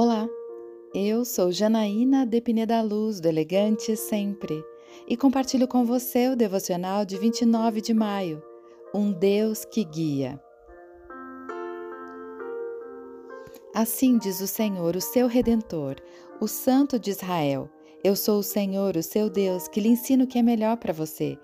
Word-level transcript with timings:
Olá, 0.00 0.28
eu 0.94 1.24
sou 1.24 1.50
Janaína 1.50 2.24
de 2.24 2.40
Pineda 2.40 2.80
Luz, 2.82 3.18
do 3.18 3.26
Elegante 3.26 3.96
Sempre, 3.96 4.64
e 5.08 5.16
compartilho 5.16 5.66
com 5.66 5.84
você 5.84 6.28
o 6.28 6.36
devocional 6.36 7.04
de 7.04 7.18
29 7.18 7.80
de 7.80 7.92
maio, 7.92 8.40
Um 8.94 9.10
Deus 9.10 9.64
que 9.64 9.82
Guia. 9.82 10.40
Assim 13.74 14.18
diz 14.18 14.40
o 14.40 14.46
Senhor, 14.46 14.94
o 14.94 15.00
seu 15.00 15.26
Redentor, 15.26 15.96
o 16.40 16.46
Santo 16.46 16.96
de 16.96 17.10
Israel: 17.10 17.68
Eu 18.04 18.14
sou 18.14 18.38
o 18.38 18.44
Senhor, 18.44 18.96
o 18.96 19.02
seu 19.02 19.28
Deus, 19.28 19.66
que 19.66 19.80
lhe 19.80 19.88
ensino 19.88 20.26
o 20.26 20.28
que 20.28 20.38
é 20.38 20.42
melhor 20.44 20.76
para 20.76 20.92
você, 20.92 21.36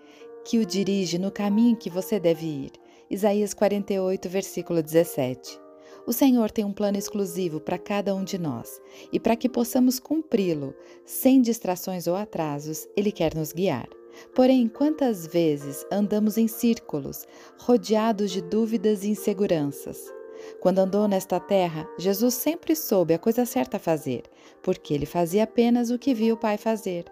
que 0.44 0.60
o 0.60 0.64
dirige 0.64 1.18
no 1.18 1.32
caminho 1.32 1.76
que 1.76 1.90
você 1.90 2.20
deve 2.20 2.46
ir. 2.46 2.70
Isaías 3.10 3.52
48, 3.52 4.28
versículo 4.28 4.80
17. 4.80 5.63
O 6.06 6.12
Senhor 6.12 6.50
tem 6.50 6.66
um 6.66 6.72
plano 6.72 6.98
exclusivo 6.98 7.58
para 7.58 7.78
cada 7.78 8.14
um 8.14 8.22
de 8.22 8.38
nós, 8.38 8.80
e 9.10 9.18
para 9.18 9.34
que 9.34 9.48
possamos 9.48 9.98
cumpri-lo, 9.98 10.74
sem 11.04 11.40
distrações 11.40 12.06
ou 12.06 12.14
atrasos, 12.14 12.86
Ele 12.94 13.10
quer 13.10 13.34
nos 13.34 13.52
guiar. 13.52 13.88
Porém, 14.34 14.68
quantas 14.68 15.26
vezes 15.26 15.84
andamos 15.90 16.36
em 16.36 16.46
círculos, 16.46 17.26
rodeados 17.58 18.30
de 18.30 18.42
dúvidas 18.42 19.02
e 19.02 19.08
inseguranças? 19.08 20.12
Quando 20.60 20.80
andou 20.80 21.08
nesta 21.08 21.40
terra, 21.40 21.88
Jesus 21.98 22.34
sempre 22.34 22.76
soube 22.76 23.14
a 23.14 23.18
coisa 23.18 23.46
certa 23.46 23.78
a 23.78 23.80
fazer, 23.80 24.24
porque 24.62 24.92
ele 24.92 25.06
fazia 25.06 25.44
apenas 25.44 25.90
o 25.90 25.98
que 25.98 26.12
viu 26.12 26.34
o 26.34 26.38
Pai 26.38 26.58
fazer. 26.58 27.06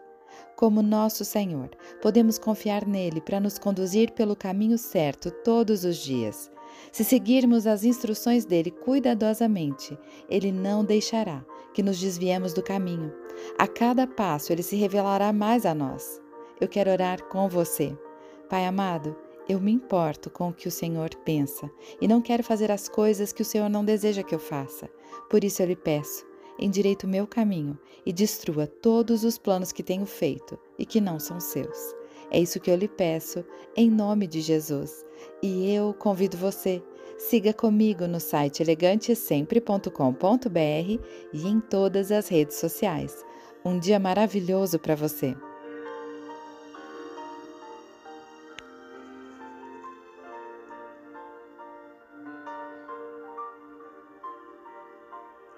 Como 0.55 0.83
nosso 0.83 1.25
Senhor, 1.25 1.71
podemos 2.03 2.39
confiar 2.39 2.87
nele 2.87 3.23
para 3.23 3.41
nos 3.41 3.59
conduzir 3.59 4.13
pelo 4.13 4.37
caminho 4.37 4.77
certo 4.77 5.31
todos 5.31 5.83
os 5.83 5.97
dias. 5.97 6.52
Se 6.91 7.05
seguirmos 7.05 7.67
as 7.67 7.85
instruções 7.85 8.45
dele 8.45 8.71
cuidadosamente, 8.71 9.99
ele 10.29 10.51
não 10.51 10.85
deixará 10.85 11.45
que 11.73 11.83
nos 11.83 11.99
desviemos 11.99 12.53
do 12.53 12.63
caminho. 12.63 13.13
A 13.59 13.67
cada 13.67 14.07
passo 14.07 14.53
ele 14.53 14.63
se 14.63 14.77
revelará 14.77 15.33
mais 15.33 15.65
a 15.65 15.75
nós. 15.75 16.21
Eu 16.61 16.69
quero 16.69 16.91
orar 16.91 17.23
com 17.25 17.49
você. 17.49 17.97
Pai 18.49 18.67
amado, 18.67 19.17
eu 19.49 19.61
me 19.61 19.73
importo 19.73 20.31
com 20.31 20.51
o 20.51 20.53
que 20.53 20.69
o 20.69 20.71
Senhor 20.71 21.11
pensa 21.25 21.71
e 22.01 22.07
não 22.07 22.21
quero 22.21 22.45
fazer 22.45 22.71
as 22.71 22.89
coisas 22.89 23.33
que 23.33 23.43
o 23.43 23.45
Senhor 23.45 23.69
não 23.69 23.85
deseja 23.85 24.23
que 24.23 24.35
eu 24.35 24.39
faça. 24.39 24.89
Por 25.29 25.43
isso 25.43 25.63
eu 25.63 25.67
lhe 25.67 25.77
peço, 25.77 26.25
endireite 26.59 27.05
o 27.05 27.09
meu 27.09 27.27
caminho 27.27 27.79
e 28.07 28.13
destrua 28.13 28.67
todos 28.67 29.25
os 29.25 29.39
planos 29.39 29.73
que 29.73 29.83
tenho 29.83 30.07
feito 30.07 30.59
e 30.79 30.87
que 30.87 31.01
não 31.01 31.19
são 31.19 31.41
seus. 31.41 32.02
É 32.35 32.41
isso 32.41 32.59
que 32.59 32.71
eu 32.71 32.77
lhe 32.77 32.89
peço, 32.89 33.45
em 33.77 33.91
nome 33.91 34.27
de 34.27 34.41
Jesus. 34.41 35.05
E 35.43 35.71
eu 35.71 35.93
convido 35.93 36.39
você, 36.39 36.83
siga 37.19 37.53
comigo 37.53 38.07
no 38.07 38.19
site 38.19 38.63
elegantesempre.com.br 38.63 41.05
e 41.35 41.47
em 41.47 41.61
todas 41.61 42.11
as 42.11 42.29
redes 42.29 42.57
sociais. 42.57 43.23
Um 43.63 43.79
dia 43.79 44.01
maravilhoso 44.01 44.79
para 44.79 44.95
você! 44.95 45.37